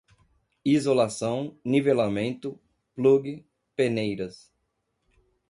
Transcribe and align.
isolação, 0.65 1.55
nivelamento, 1.63 2.59
plug, 2.95 3.45
peneiras 3.75 4.51